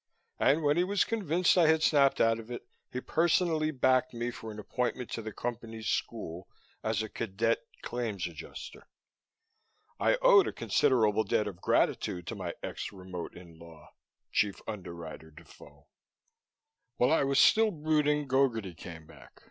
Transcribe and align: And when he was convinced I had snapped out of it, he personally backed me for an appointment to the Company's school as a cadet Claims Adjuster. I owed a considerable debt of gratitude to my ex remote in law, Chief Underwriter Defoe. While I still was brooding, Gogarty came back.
And 0.39 0.63
when 0.63 0.77
he 0.77 0.83
was 0.83 1.03
convinced 1.03 1.55
I 1.59 1.67
had 1.67 1.83
snapped 1.83 2.19
out 2.19 2.39
of 2.39 2.49
it, 2.49 2.63
he 2.91 3.01
personally 3.01 3.69
backed 3.69 4.15
me 4.15 4.31
for 4.31 4.51
an 4.51 4.57
appointment 4.57 5.11
to 5.11 5.21
the 5.21 5.31
Company's 5.31 5.87
school 5.89 6.47
as 6.83 7.03
a 7.03 7.07
cadet 7.07 7.59
Claims 7.83 8.25
Adjuster. 8.25 8.87
I 9.99 10.15
owed 10.15 10.47
a 10.47 10.53
considerable 10.53 11.23
debt 11.23 11.45
of 11.47 11.61
gratitude 11.61 12.25
to 12.25 12.35
my 12.35 12.55
ex 12.63 12.91
remote 12.91 13.35
in 13.37 13.59
law, 13.59 13.91
Chief 14.31 14.59
Underwriter 14.67 15.29
Defoe. 15.29 15.85
While 16.97 17.11
I 17.11 17.31
still 17.33 17.69
was 17.69 17.83
brooding, 17.83 18.27
Gogarty 18.27 18.73
came 18.75 19.05
back. 19.05 19.39